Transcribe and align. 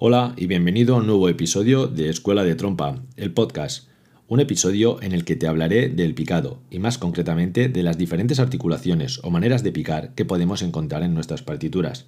Hola 0.00 0.32
y 0.36 0.46
bienvenido 0.46 0.94
a 0.94 0.98
un 0.98 1.08
nuevo 1.08 1.28
episodio 1.28 1.88
de 1.88 2.08
Escuela 2.08 2.44
de 2.44 2.54
Trompa, 2.54 3.02
el 3.16 3.32
podcast, 3.32 3.88
un 4.28 4.38
episodio 4.38 5.02
en 5.02 5.10
el 5.10 5.24
que 5.24 5.34
te 5.34 5.48
hablaré 5.48 5.88
del 5.88 6.14
picado 6.14 6.60
y 6.70 6.78
más 6.78 6.98
concretamente 6.98 7.68
de 7.68 7.82
las 7.82 7.98
diferentes 7.98 8.38
articulaciones 8.38 9.18
o 9.24 9.30
maneras 9.30 9.64
de 9.64 9.72
picar 9.72 10.14
que 10.14 10.24
podemos 10.24 10.62
encontrar 10.62 11.02
en 11.02 11.14
nuestras 11.14 11.42
partituras. 11.42 12.06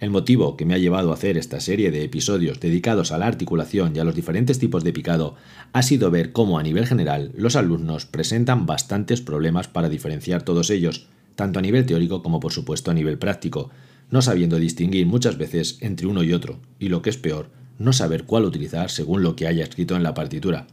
El 0.00 0.08
motivo 0.08 0.56
que 0.56 0.64
me 0.64 0.72
ha 0.72 0.78
llevado 0.78 1.10
a 1.10 1.14
hacer 1.14 1.36
esta 1.36 1.60
serie 1.60 1.90
de 1.90 2.02
episodios 2.02 2.60
dedicados 2.60 3.12
a 3.12 3.18
la 3.18 3.26
articulación 3.26 3.94
y 3.94 3.98
a 3.98 4.04
los 4.04 4.14
diferentes 4.14 4.58
tipos 4.58 4.82
de 4.82 4.94
picado 4.94 5.34
ha 5.74 5.82
sido 5.82 6.10
ver 6.10 6.32
cómo 6.32 6.58
a 6.58 6.62
nivel 6.62 6.86
general 6.86 7.32
los 7.36 7.56
alumnos 7.56 8.06
presentan 8.06 8.64
bastantes 8.64 9.20
problemas 9.20 9.68
para 9.68 9.90
diferenciar 9.90 10.44
todos 10.44 10.70
ellos, 10.70 11.08
tanto 11.36 11.58
a 11.58 11.62
nivel 11.62 11.84
teórico 11.84 12.22
como 12.22 12.40
por 12.40 12.52
supuesto 12.52 12.90
a 12.90 12.94
nivel 12.94 13.18
práctico, 13.18 13.68
no 14.12 14.20
sabiendo 14.20 14.58
distinguir 14.58 15.06
muchas 15.06 15.38
veces 15.38 15.78
entre 15.80 16.06
uno 16.06 16.22
y 16.22 16.34
otro, 16.34 16.60
y 16.78 16.90
lo 16.90 17.00
que 17.00 17.08
es 17.08 17.16
peor, 17.16 17.50
no 17.78 17.94
saber 17.94 18.24
cuál 18.24 18.44
utilizar 18.44 18.90
según 18.90 19.22
lo 19.22 19.34
que 19.34 19.46
haya 19.46 19.64
escrito 19.64 19.96
en 19.96 20.02
la 20.02 20.12
partitura. 20.12 20.66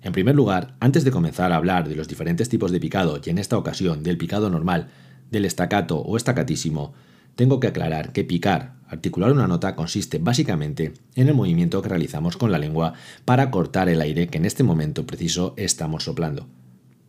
En 0.00 0.12
primer 0.12 0.36
lugar, 0.36 0.76
antes 0.78 1.02
de 1.02 1.10
comenzar 1.10 1.50
a 1.50 1.56
hablar 1.56 1.88
de 1.88 1.96
los 1.96 2.06
diferentes 2.06 2.48
tipos 2.48 2.70
de 2.70 2.78
picado 2.78 3.20
y 3.22 3.30
en 3.30 3.38
esta 3.38 3.58
ocasión 3.58 4.04
del 4.04 4.16
picado 4.16 4.48
normal, 4.48 4.88
del 5.32 5.44
estacato 5.44 5.98
o 5.98 6.16
estacatísimo, 6.16 6.94
tengo 7.34 7.58
que 7.58 7.66
aclarar 7.66 8.12
que 8.12 8.22
picar, 8.22 8.76
articular 8.86 9.32
una 9.32 9.48
nota, 9.48 9.74
consiste 9.74 10.18
básicamente 10.18 10.94
en 11.16 11.26
el 11.26 11.34
movimiento 11.34 11.82
que 11.82 11.88
realizamos 11.88 12.36
con 12.36 12.52
la 12.52 12.58
lengua 12.58 12.94
para 13.24 13.50
cortar 13.50 13.88
el 13.88 14.00
aire 14.00 14.28
que 14.28 14.38
en 14.38 14.44
este 14.44 14.62
momento 14.62 15.04
preciso 15.04 15.52
estamos 15.56 16.04
soplando. 16.04 16.46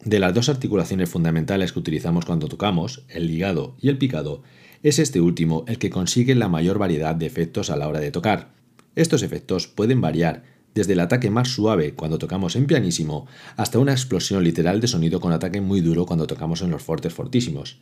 De 0.03 0.19
las 0.19 0.33
dos 0.33 0.49
articulaciones 0.49 1.09
fundamentales 1.09 1.73
que 1.73 1.80
utilizamos 1.80 2.25
cuando 2.25 2.47
tocamos, 2.47 3.03
el 3.09 3.27
ligado 3.27 3.75
y 3.80 3.89
el 3.89 3.99
picado, 3.99 4.41
es 4.83 5.00
este 5.00 5.22
último 5.22 5.64
el 5.67 5.78
que 5.78 5.89
consigue 5.89 6.36
la 6.36 6.50
mayor 6.50 6.78
variedad 6.78 7.16
de 7.16 7.25
efectos 7.25 7.70
a 7.70 7.75
la 7.75 7.88
hora 7.88 8.00
de 8.00 8.11
tocar. 8.11 8.50
Estos 8.95 9.23
efectos 9.23 9.67
pueden 9.67 10.02
variar 10.02 10.44
desde 10.73 10.94
el 10.94 11.00
ataque 11.00 11.30
más 11.30 11.50
suave 11.50 11.94
cuando 11.94 12.20
tocamos 12.20 12.56
en 12.56 12.67
pianísimo 12.67 13.25
hasta 13.55 13.80
una 13.80 13.94
explosión 13.94 14.44
literal 14.44 14.80
de 14.80 14.88
sonido 14.88 15.20
con 15.20 15.33
ataque 15.33 15.59
muy 15.59 15.81
duro 15.81 16.05
cuando 16.05 16.27
tocamos 16.27 16.61
en 16.61 16.71
los 16.71 16.83
fortes 16.83 17.14
fortísimos. 17.14 17.80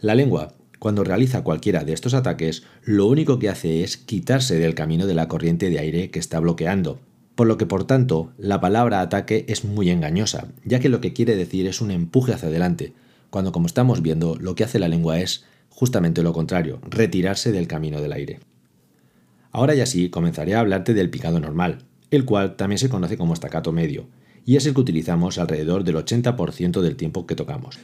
La 0.00 0.14
lengua, 0.16 0.54
cuando 0.80 1.04
realiza 1.04 1.44
cualquiera 1.44 1.84
de 1.84 1.92
estos 1.92 2.14
ataques, 2.14 2.64
lo 2.82 3.06
único 3.06 3.38
que 3.38 3.48
hace 3.48 3.84
es 3.84 3.96
quitarse 3.96 4.58
del 4.58 4.74
camino 4.74 5.06
de 5.06 5.14
la 5.14 5.28
corriente 5.28 5.70
de 5.70 5.78
aire 5.78 6.10
que 6.10 6.18
está 6.18 6.40
bloqueando, 6.40 6.98
por 7.36 7.46
lo 7.46 7.56
que 7.58 7.66
por 7.66 7.84
tanto 7.84 8.32
la 8.36 8.60
palabra 8.60 9.00
ataque 9.00 9.44
es 9.48 9.64
muy 9.64 9.90
engañosa, 9.90 10.48
ya 10.64 10.80
que 10.80 10.88
lo 10.88 11.00
que 11.00 11.12
quiere 11.12 11.36
decir 11.36 11.68
es 11.68 11.80
un 11.80 11.92
empuje 11.92 12.32
hacia 12.32 12.48
adelante, 12.48 12.92
cuando 13.30 13.52
como 13.52 13.66
estamos 13.66 14.02
viendo 14.02 14.36
lo 14.36 14.56
que 14.56 14.64
hace 14.64 14.80
la 14.80 14.88
lengua 14.88 15.20
es 15.20 15.44
justamente 15.74 16.22
lo 16.22 16.32
contrario, 16.32 16.80
retirarse 16.88 17.50
del 17.50 17.66
camino 17.66 18.00
del 18.00 18.12
aire. 18.12 18.40
Ahora 19.50 19.74
ya 19.74 19.86
sí, 19.86 20.10
comenzaré 20.10 20.54
a 20.54 20.60
hablarte 20.60 20.94
del 20.94 21.10
picado 21.10 21.40
normal, 21.40 21.84
el 22.10 22.24
cual 22.24 22.56
también 22.56 22.78
se 22.78 22.88
conoce 22.88 23.16
como 23.16 23.34
estacato 23.34 23.72
medio, 23.72 24.06
y 24.44 24.56
es 24.56 24.66
el 24.66 24.74
que 24.74 24.80
utilizamos 24.80 25.38
alrededor 25.38 25.84
del 25.84 25.96
80% 25.96 26.80
del 26.80 26.96
tiempo 26.96 27.26
que 27.26 27.34
tocamos. 27.34 27.78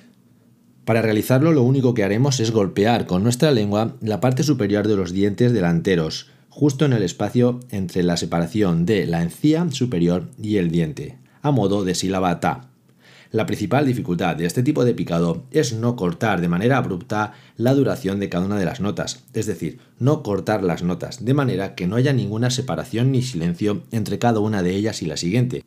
Para 0.84 1.02
realizarlo 1.02 1.52
lo 1.52 1.62
único 1.62 1.92
que 1.94 2.04
haremos 2.04 2.40
es 2.40 2.50
golpear 2.50 3.06
con 3.06 3.22
nuestra 3.22 3.50
lengua 3.50 3.96
la 4.00 4.20
parte 4.20 4.42
superior 4.42 4.86
de 4.86 4.96
los 4.96 5.12
dientes 5.12 5.52
delanteros, 5.52 6.30
justo 6.48 6.84
en 6.84 6.92
el 6.92 7.02
espacio 7.02 7.60
entre 7.70 8.02
la 8.02 8.16
separación 8.16 8.86
de 8.86 9.06
la 9.06 9.22
encía 9.22 9.70
superior 9.70 10.30
y 10.40 10.56
el 10.56 10.70
diente, 10.70 11.18
a 11.42 11.50
modo 11.50 11.84
de 11.84 11.94
sílaba 11.94 12.40
ta, 12.40 12.67
la 13.30 13.44
principal 13.44 13.84
dificultad 13.84 14.36
de 14.36 14.46
este 14.46 14.62
tipo 14.62 14.86
de 14.86 14.94
picado 14.94 15.44
es 15.50 15.74
no 15.74 15.96
cortar 15.96 16.40
de 16.40 16.48
manera 16.48 16.78
abrupta 16.78 17.34
la 17.56 17.74
duración 17.74 18.20
de 18.20 18.30
cada 18.30 18.46
una 18.46 18.58
de 18.58 18.64
las 18.64 18.80
notas, 18.80 19.24
es 19.34 19.46
decir, 19.46 19.80
no 19.98 20.22
cortar 20.22 20.62
las 20.64 20.82
notas, 20.82 21.24
de 21.24 21.34
manera 21.34 21.74
que 21.74 21.86
no 21.86 21.96
haya 21.96 22.14
ninguna 22.14 22.48
separación 22.48 23.12
ni 23.12 23.20
silencio 23.20 23.82
entre 23.90 24.18
cada 24.18 24.40
una 24.40 24.62
de 24.62 24.74
ellas 24.74 25.02
y 25.02 25.06
la 25.06 25.18
siguiente. 25.18 25.62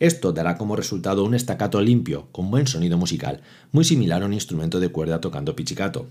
Esto 0.00 0.32
dará 0.32 0.56
como 0.56 0.74
resultado 0.74 1.22
un 1.22 1.34
estacato 1.34 1.82
limpio, 1.82 2.28
con 2.32 2.50
buen 2.50 2.66
sonido 2.66 2.96
musical, 2.96 3.42
muy 3.72 3.84
similar 3.84 4.22
a 4.22 4.26
un 4.26 4.32
instrumento 4.32 4.80
de 4.80 4.88
cuerda 4.88 5.20
tocando 5.20 5.54
pichicato. 5.54 6.06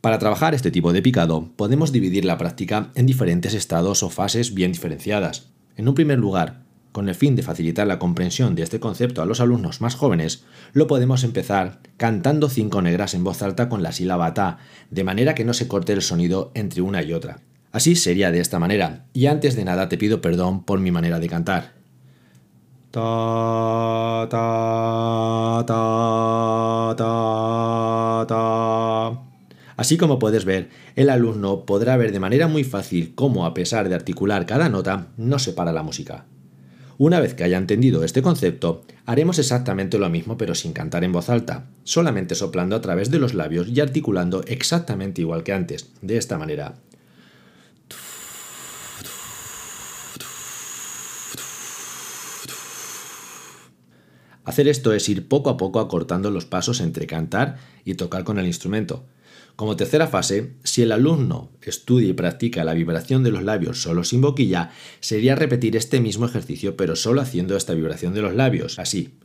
Para 0.00 0.18
trabajar 0.18 0.54
este 0.54 0.70
tipo 0.70 0.92
de 0.92 1.02
picado, 1.02 1.50
podemos 1.56 1.92
dividir 1.92 2.24
la 2.24 2.36
práctica 2.36 2.90
en 2.96 3.06
diferentes 3.06 3.54
estados 3.54 4.02
o 4.02 4.10
fases 4.10 4.54
bien 4.54 4.72
diferenciadas. 4.72 5.46
En 5.76 5.88
un 5.88 5.94
primer 5.94 6.18
lugar, 6.18 6.59
con 6.92 7.08
el 7.08 7.14
fin 7.14 7.36
de 7.36 7.42
facilitar 7.42 7.86
la 7.86 7.98
comprensión 7.98 8.54
de 8.54 8.62
este 8.62 8.80
concepto 8.80 9.22
a 9.22 9.26
los 9.26 9.40
alumnos 9.40 9.80
más 9.80 9.94
jóvenes, 9.94 10.44
lo 10.72 10.86
podemos 10.86 11.24
empezar 11.24 11.80
cantando 11.96 12.48
cinco 12.48 12.82
negras 12.82 13.14
en 13.14 13.24
voz 13.24 13.42
alta 13.42 13.68
con 13.68 13.82
la 13.82 13.92
sílaba 13.92 14.34
ta, 14.34 14.58
de 14.90 15.04
manera 15.04 15.34
que 15.34 15.44
no 15.44 15.54
se 15.54 15.68
corte 15.68 15.92
el 15.92 16.02
sonido 16.02 16.50
entre 16.54 16.82
una 16.82 17.02
y 17.02 17.12
otra. 17.12 17.40
Así 17.72 17.94
sería 17.94 18.32
de 18.32 18.40
esta 18.40 18.58
manera, 18.58 19.06
y 19.12 19.26
antes 19.26 19.54
de 19.54 19.64
nada 19.64 19.88
te 19.88 19.98
pido 19.98 20.20
perdón 20.20 20.64
por 20.64 20.80
mi 20.80 20.90
manera 20.90 21.20
de 21.20 21.28
cantar. 21.28 21.74
Ta, 22.90 24.26
ta, 24.28 25.64
ta, 25.64 26.94
ta, 26.96 28.26
ta. 28.26 29.22
Así 29.76 29.96
como 29.96 30.18
puedes 30.18 30.44
ver, 30.44 30.68
el 30.96 31.08
alumno 31.08 31.64
podrá 31.64 31.96
ver 31.96 32.10
de 32.10 32.18
manera 32.20 32.48
muy 32.48 32.64
fácil 32.64 33.14
cómo, 33.14 33.46
a 33.46 33.54
pesar 33.54 33.88
de 33.88 33.94
articular 33.94 34.44
cada 34.44 34.68
nota, 34.68 35.06
no 35.16 35.38
separa 35.38 35.72
la 35.72 35.84
música. 35.84 36.26
Una 37.00 37.18
vez 37.18 37.32
que 37.32 37.44
haya 37.44 37.56
entendido 37.56 38.04
este 38.04 38.20
concepto, 38.20 38.82
haremos 39.06 39.38
exactamente 39.38 39.98
lo 39.98 40.10
mismo 40.10 40.36
pero 40.36 40.54
sin 40.54 40.74
cantar 40.74 41.02
en 41.02 41.12
voz 41.12 41.30
alta, 41.30 41.70
solamente 41.82 42.34
soplando 42.34 42.76
a 42.76 42.82
través 42.82 43.10
de 43.10 43.18
los 43.18 43.32
labios 43.32 43.68
y 43.68 43.80
articulando 43.80 44.42
exactamente 44.46 45.22
igual 45.22 45.42
que 45.42 45.54
antes, 45.54 45.92
de 46.02 46.18
esta 46.18 46.36
manera. 46.36 46.74
Hacer 54.44 54.68
esto 54.68 54.92
es 54.92 55.08
ir 55.08 55.26
poco 55.26 55.48
a 55.48 55.56
poco 55.56 55.80
acortando 55.80 56.30
los 56.30 56.44
pasos 56.44 56.82
entre 56.82 57.06
cantar 57.06 57.56
y 57.82 57.94
tocar 57.94 58.24
con 58.24 58.38
el 58.38 58.44
instrumento, 58.44 59.06
como 59.60 59.76
tercera 59.76 60.06
fase, 60.06 60.54
si 60.64 60.80
el 60.80 60.90
alumno 60.90 61.50
estudia 61.60 62.08
y 62.08 62.12
practica 62.14 62.64
la 62.64 62.72
vibración 62.72 63.22
de 63.22 63.30
los 63.30 63.42
labios 63.42 63.82
solo 63.82 64.04
sin 64.04 64.22
boquilla, 64.22 64.70
sería 65.00 65.34
repetir 65.34 65.76
este 65.76 66.00
mismo 66.00 66.24
ejercicio 66.24 66.78
pero 66.78 66.96
solo 66.96 67.20
haciendo 67.20 67.54
esta 67.58 67.74
vibración 67.74 68.14
de 68.14 68.22
los 68.22 68.34
labios, 68.34 68.78
así. 68.78 69.18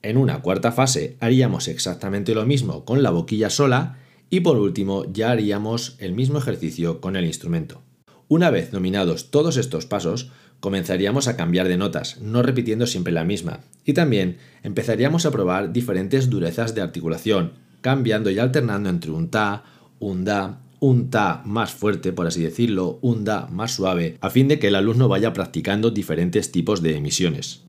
En 0.00 0.16
una 0.16 0.40
cuarta 0.40 0.72
fase 0.72 1.18
haríamos 1.20 1.68
exactamente 1.68 2.34
lo 2.34 2.46
mismo 2.46 2.86
con 2.86 3.02
la 3.02 3.10
boquilla 3.10 3.50
sola 3.50 3.98
y 4.30 4.40
por 4.40 4.56
último 4.56 5.04
ya 5.12 5.32
haríamos 5.32 5.96
el 5.98 6.14
mismo 6.14 6.38
ejercicio 6.38 7.02
con 7.02 7.14
el 7.14 7.26
instrumento. 7.26 7.82
Una 8.26 8.48
vez 8.48 8.70
dominados 8.70 9.30
todos 9.30 9.58
estos 9.58 9.84
pasos, 9.84 10.30
comenzaríamos 10.64 11.28
a 11.28 11.36
cambiar 11.36 11.68
de 11.68 11.76
notas, 11.76 12.22
no 12.22 12.42
repitiendo 12.42 12.86
siempre 12.86 13.12
la 13.12 13.22
misma, 13.22 13.60
y 13.84 13.92
también 13.92 14.38
empezaríamos 14.62 15.26
a 15.26 15.30
probar 15.30 15.74
diferentes 15.74 16.30
durezas 16.30 16.74
de 16.74 16.80
articulación, 16.80 17.52
cambiando 17.82 18.30
y 18.30 18.38
alternando 18.38 18.88
entre 18.88 19.10
un 19.10 19.28
ta, 19.28 19.64
un 19.98 20.24
da, 20.24 20.62
un 20.80 21.10
ta 21.10 21.42
más 21.44 21.74
fuerte, 21.74 22.14
por 22.14 22.26
así 22.26 22.42
decirlo, 22.42 22.98
un 23.02 23.24
da 23.24 23.46
más 23.48 23.72
suave, 23.72 24.16
a 24.22 24.30
fin 24.30 24.48
de 24.48 24.58
que 24.58 24.68
el 24.68 24.76
alumno 24.76 25.06
vaya 25.06 25.34
practicando 25.34 25.90
diferentes 25.90 26.50
tipos 26.50 26.80
de 26.80 26.96
emisiones. 26.96 27.66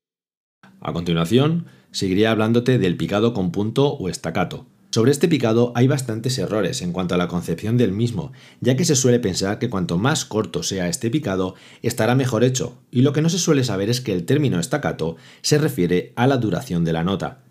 A 0.79 0.93
continuación, 0.93 1.65
seguiría 1.91 2.31
hablándote 2.31 2.77
del 2.77 2.95
picado 2.95 3.33
con 3.33 3.51
punto 3.51 3.89
o 3.89 4.07
estacato. 4.07 4.67
Sobre 4.95 5.11
este 5.11 5.27
picado 5.27 5.73
hay 5.75 5.87
bastantes 5.87 6.37
errores 6.37 6.81
en 6.81 6.93
cuanto 6.93 7.15
a 7.15 7.17
la 7.17 7.27
concepción 7.27 7.75
del 7.75 7.91
mismo, 7.91 8.31
ya 8.61 8.77
que 8.77 8.85
se 8.85 8.95
suele 8.95 9.19
pensar 9.19 9.59
que 9.59 9.69
cuanto 9.69 9.97
más 9.97 10.23
corto 10.23 10.63
sea 10.63 10.87
este 10.87 11.09
picado, 11.09 11.55
estará 11.81 12.15
mejor 12.15 12.45
hecho, 12.45 12.77
y 12.91 13.01
lo 13.01 13.11
que 13.11 13.21
no 13.21 13.27
se 13.27 13.37
suele 13.37 13.65
saber 13.65 13.89
es 13.89 13.99
que 13.99 14.13
el 14.13 14.23
término 14.23 14.57
estacato 14.57 15.17
se 15.41 15.57
refiere 15.57 16.13
a 16.15 16.27
la 16.27 16.37
duración 16.37 16.85
de 16.85 16.93
la 16.93 17.03
nota. 17.03 17.43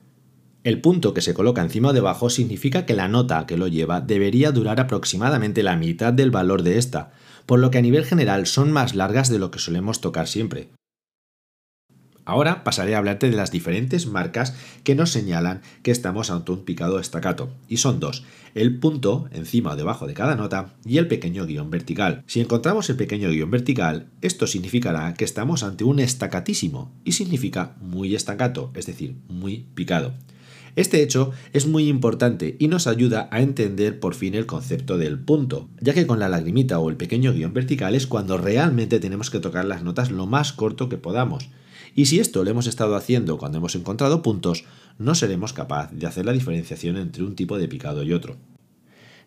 El 0.62 0.80
punto 0.80 1.12
que 1.12 1.20
se 1.20 1.34
coloca 1.34 1.60
encima 1.60 1.90
o 1.90 1.92
debajo 1.92 2.30
significa 2.30 2.86
que 2.86 2.94
la 2.94 3.08
nota 3.08 3.44
que 3.44 3.58
lo 3.58 3.68
lleva 3.68 4.00
debería 4.00 4.50
durar 4.50 4.80
aproximadamente 4.80 5.62
la 5.62 5.76
mitad 5.76 6.14
del 6.14 6.30
valor 6.30 6.62
de 6.62 6.78
esta, 6.78 7.12
por 7.44 7.58
lo 7.58 7.70
que 7.70 7.76
a 7.76 7.82
nivel 7.82 8.06
general 8.06 8.46
son 8.46 8.72
más 8.72 8.94
largas 8.94 9.28
de 9.28 9.38
lo 9.38 9.50
que 9.50 9.58
solemos 9.58 10.00
tocar 10.00 10.28
siempre. 10.28 10.70
Ahora 12.24 12.64
pasaré 12.64 12.94
a 12.94 12.98
hablarte 12.98 13.28
de 13.28 13.36
las 13.36 13.50
diferentes 13.50 14.06
marcas 14.06 14.54
que 14.82 14.94
nos 14.94 15.10
señalan 15.10 15.60
que 15.82 15.90
estamos 15.90 16.30
ante 16.30 16.52
un 16.52 16.64
picado 16.64 16.98
estacato, 16.98 17.50
y 17.68 17.76
son 17.76 18.00
dos, 18.00 18.24
el 18.54 18.78
punto 18.78 19.28
encima 19.32 19.72
o 19.72 19.76
debajo 19.76 20.06
de 20.06 20.14
cada 20.14 20.34
nota 20.34 20.74
y 20.86 20.98
el 20.98 21.06
pequeño 21.06 21.44
guion 21.44 21.70
vertical. 21.70 22.22
Si 22.26 22.40
encontramos 22.40 22.88
el 22.88 22.96
pequeño 22.96 23.28
guion 23.30 23.50
vertical, 23.50 24.08
esto 24.22 24.46
significará 24.46 25.12
que 25.14 25.24
estamos 25.24 25.62
ante 25.62 25.84
un 25.84 26.00
estacatísimo, 26.00 26.92
y 27.04 27.12
significa 27.12 27.76
muy 27.80 28.14
estacato, 28.14 28.70
es 28.74 28.86
decir, 28.86 29.16
muy 29.28 29.66
picado. 29.74 30.14
Este 30.76 31.02
hecho 31.02 31.30
es 31.52 31.66
muy 31.68 31.88
importante 31.88 32.56
y 32.58 32.66
nos 32.66 32.88
ayuda 32.88 33.28
a 33.30 33.40
entender 33.40 34.00
por 34.00 34.14
fin 34.14 34.34
el 34.34 34.46
concepto 34.46 34.98
del 34.98 35.20
punto, 35.20 35.68
ya 35.80 35.94
que 35.94 36.06
con 36.06 36.18
la 36.18 36.28
lagrimita 36.28 36.80
o 36.80 36.90
el 36.90 36.96
pequeño 36.96 37.32
guion 37.32 37.52
vertical 37.52 37.94
es 37.94 38.08
cuando 38.08 38.38
realmente 38.38 38.98
tenemos 38.98 39.30
que 39.30 39.38
tocar 39.38 39.66
las 39.66 39.84
notas 39.84 40.10
lo 40.10 40.26
más 40.26 40.52
corto 40.52 40.88
que 40.88 40.96
podamos. 40.96 41.48
Y 41.94 42.06
si 42.06 42.18
esto 42.18 42.42
lo 42.42 42.50
hemos 42.50 42.66
estado 42.66 42.96
haciendo 42.96 43.38
cuando 43.38 43.58
hemos 43.58 43.74
encontrado 43.76 44.22
puntos, 44.22 44.64
no 44.98 45.14
seremos 45.14 45.52
capaces 45.52 45.98
de 45.98 46.06
hacer 46.06 46.26
la 46.26 46.32
diferenciación 46.32 46.96
entre 46.96 47.22
un 47.22 47.36
tipo 47.36 47.58
de 47.58 47.68
picado 47.68 48.02
y 48.02 48.12
otro. 48.12 48.36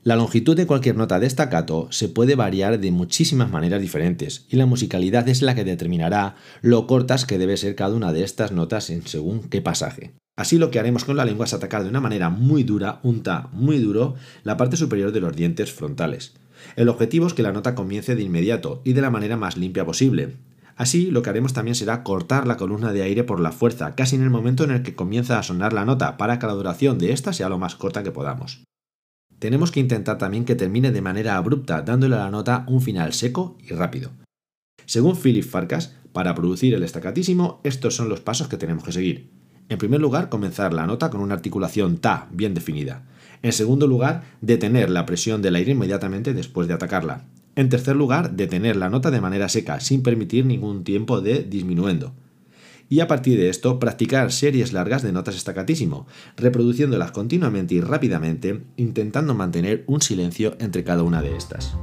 La 0.04 0.16
longitud 0.16 0.56
de 0.56 0.68
cualquier 0.68 0.96
nota 0.96 1.20
de 1.20 1.30
staccato 1.30 1.88
se 1.92 2.08
puede 2.08 2.36
variar 2.36 2.80
de 2.80 2.92
muchísimas 2.92 3.50
maneras 3.50 3.82
diferentes 3.82 4.46
y 4.50 4.56
la 4.56 4.66
musicalidad 4.66 5.28
es 5.28 5.42
la 5.42 5.56
que 5.56 5.66
determinará 5.66 6.36
lo 6.62 6.88
cortas 6.88 7.26
que 7.26 7.38
debe 7.38 7.58
ser 7.58 7.76
cada 7.76 7.96
una 7.96 8.14
de 8.14 8.24
estas 8.24 8.52
notas 8.52 8.90
en 8.90 9.06
según 9.06 9.50
qué 9.50 9.62
pasaje. 9.62 10.14
Así 10.38 10.60
lo 10.60 10.70
que 10.70 10.80
haremos 10.80 11.04
con 11.04 11.18
la 11.18 11.26
lengua 11.26 11.46
es 11.46 11.54
atacar 11.54 11.84
de 11.84 11.90
una 11.90 12.00
manera 12.00 12.30
muy 12.30 12.64
dura, 12.64 13.00
un 13.04 13.24
ta 13.24 13.50
muy 13.52 13.80
duro, 13.80 14.16
la 14.44 14.56
parte 14.56 14.78
superior 14.78 15.12
de 15.12 15.20
los 15.20 15.36
dientes 15.36 15.74
frontales. 15.74 16.36
El 16.76 16.90
objetivo 16.90 17.28
es 17.28 17.34
que 17.34 17.44
la 17.44 17.52
nota 17.52 17.76
comience 17.76 18.16
de 18.16 18.24
inmediato 18.24 18.82
y 18.86 18.94
de 18.94 19.02
la 19.02 19.10
manera 19.10 19.36
más 19.36 19.58
limpia 19.58 19.84
posible, 19.84 20.36
Así, 20.78 21.10
lo 21.10 21.24
que 21.24 21.32
haremos 21.32 21.54
también 21.54 21.74
será 21.74 22.04
cortar 22.04 22.46
la 22.46 22.56
columna 22.56 22.94
de 22.94 23.02
aire 23.02 23.24
por 23.24 23.40
la 23.40 23.52
fuerza, 23.52 23.96
casi 23.96 24.16
en 24.16 24.22
el 24.22 24.30
momento 24.30 24.64
en 24.64 24.70
el 24.70 24.84
que 24.84 24.96
comienza 24.96 25.40
a 25.40 25.44
sonar 25.44 25.74
la 25.74 25.86
nota, 25.86 26.18
para 26.18 26.38
que 26.38 26.46
la 26.46 26.54
duración 26.54 27.00
de 27.00 27.12
esta 27.12 27.34
sea 27.34 27.50
lo 27.50 27.58
más 27.58 27.76
corta 27.76 28.04
que 28.04 28.12
podamos. 28.12 28.64
Tenemos 29.40 29.72
que 29.72 29.80
intentar 29.80 30.20
también 30.20 30.46
que 30.46 30.56
termine 30.56 30.92
de 30.92 31.02
manera 31.02 31.36
abrupta, 31.36 31.82
dándole 31.82 32.16
a 32.16 32.20
la 32.20 32.32
nota 32.32 32.64
un 32.68 32.82
final 32.82 33.14
seco 33.14 33.58
y 33.60 33.74
rápido. 33.74 34.12
Según 34.86 35.18
Philip 35.18 35.44
Farkas, 35.44 35.96
para 36.14 36.36
producir 36.36 36.76
el 36.76 36.84
estacatísimo, 36.84 37.60
estos 37.64 37.96
son 37.96 38.08
los 38.08 38.22
pasos 38.22 38.48
que 38.48 38.58
tenemos 38.58 38.84
que 38.84 38.92
seguir. 38.92 39.32
En 39.70 39.80
primer 39.80 40.00
lugar, 40.00 40.30
comenzar 40.30 40.74
la 40.74 40.86
nota 40.86 41.10
con 41.10 41.22
una 41.22 41.34
articulación 41.34 41.98
ta 41.98 42.30
bien 42.32 42.54
definida. 42.54 43.04
En 43.42 43.52
segundo 43.52 43.88
lugar, 43.88 44.24
detener 44.42 44.90
la 44.90 45.06
presión 45.06 45.42
del 45.42 45.56
aire 45.56 45.72
inmediatamente 45.72 46.34
después 46.34 46.68
de 46.68 46.76
atacarla. 46.76 47.26
En 47.58 47.70
tercer 47.70 47.96
lugar, 47.96 48.34
detener 48.34 48.76
la 48.76 48.88
nota 48.88 49.10
de 49.10 49.20
manera 49.20 49.50
seca, 49.50 49.80
sin 49.80 50.04
permitir 50.04 50.46
ningún 50.46 50.84
tiempo 50.84 51.22
de 51.22 51.42
disminuendo. 51.42 52.14
Y 52.88 53.00
a 53.00 53.08
partir 53.08 53.40
de 53.40 53.50
esto, 53.50 53.80
practicar 53.80 54.32
series 54.32 54.74
largas 54.74 55.02
de 55.02 55.12
notas 55.12 55.36
estacatísimo, 55.36 56.06
reproduciéndolas 56.36 57.12
continuamente 57.12 57.74
y 57.74 57.82
rápidamente, 57.82 58.62
intentando 58.76 59.34
mantener 59.34 59.84
un 59.88 60.04
silencio 60.04 60.56
entre 60.60 60.84
cada 60.84 61.02
una 61.02 61.24
de 61.24 61.36
estas. 61.36 61.76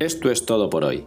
Esto 0.00 0.28
es 0.28 0.44
todo 0.44 0.68
por 0.70 0.82
hoy. 0.82 1.06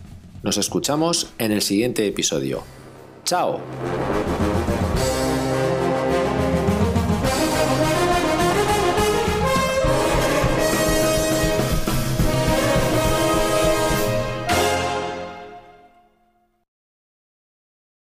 Nos 0.43 0.57
escuchamos 0.57 1.33
en 1.37 1.51
el 1.51 1.61
siguiente 1.61 2.07
episodio. 2.07 2.63
¡Chao! 3.25 3.59